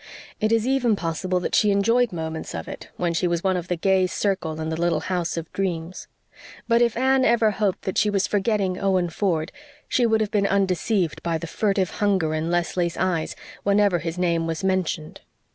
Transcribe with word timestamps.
It 0.39 0.51
is 0.51 0.65
even 0.65 0.95
possible 0.95 1.39
that 1.41 1.53
she 1.53 1.69
enjoyed 1.69 2.11
moments 2.11 2.55
of 2.55 2.67
it, 2.67 2.89
when 2.97 3.13
she 3.13 3.27
was 3.27 3.43
one 3.43 3.55
of 3.55 3.67
the 3.67 3.75
gay 3.77 4.07
circle 4.07 4.59
in 4.59 4.69
the 4.69 4.81
little 4.81 5.01
house 5.01 5.37
of 5.37 5.53
dreams. 5.53 6.07
But 6.67 6.81
if 6.81 6.97
Anne 6.97 7.23
ever 7.23 7.51
hoped 7.51 7.83
that 7.83 7.99
she 7.99 8.09
was 8.09 8.25
forgetting 8.25 8.79
Owen 8.79 9.11
Ford 9.11 9.51
she 9.87 10.07
would 10.07 10.19
have 10.21 10.31
been 10.31 10.47
undeceived 10.47 11.21
by 11.21 11.37
the 11.37 11.45
furtive 11.45 11.91
hunger 12.01 12.33
in 12.33 12.49
Leslie's 12.49 12.97
eyes 12.97 13.35
whenever 13.61 13.99
his 13.99 14.17
name 14.17 14.47
was 14.47 14.63
mentioned. 14.63 15.21